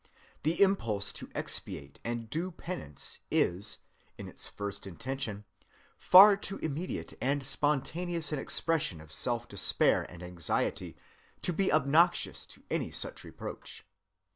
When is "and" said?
2.03-2.27, 7.21-7.43, 10.09-10.23